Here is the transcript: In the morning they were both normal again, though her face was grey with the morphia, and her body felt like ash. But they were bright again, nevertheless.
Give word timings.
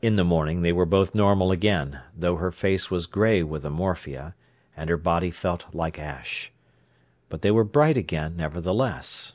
In 0.00 0.16
the 0.16 0.24
morning 0.24 0.62
they 0.62 0.72
were 0.72 0.86
both 0.86 1.14
normal 1.14 1.52
again, 1.52 2.00
though 2.16 2.36
her 2.36 2.50
face 2.50 2.90
was 2.90 3.04
grey 3.04 3.42
with 3.42 3.60
the 3.60 3.68
morphia, 3.68 4.34
and 4.74 4.88
her 4.88 4.96
body 4.96 5.30
felt 5.30 5.66
like 5.74 5.98
ash. 5.98 6.50
But 7.28 7.42
they 7.42 7.50
were 7.50 7.62
bright 7.64 7.98
again, 7.98 8.36
nevertheless. 8.38 9.34